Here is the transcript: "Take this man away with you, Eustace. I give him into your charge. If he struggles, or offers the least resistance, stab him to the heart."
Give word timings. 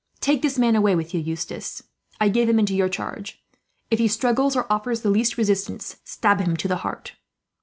"Take 0.19 0.41
this 0.41 0.57
man 0.57 0.75
away 0.75 0.95
with 0.95 1.13
you, 1.13 1.19
Eustace. 1.19 1.83
I 2.19 2.29
give 2.29 2.49
him 2.49 2.57
into 2.57 2.73
your 2.73 2.89
charge. 2.89 3.43
If 3.91 3.99
he 3.99 4.07
struggles, 4.07 4.55
or 4.55 4.65
offers 4.67 5.01
the 5.01 5.11
least 5.11 5.37
resistance, 5.37 5.97
stab 6.03 6.39
him 6.41 6.57
to 6.57 6.67
the 6.67 6.77
heart." 6.77 7.17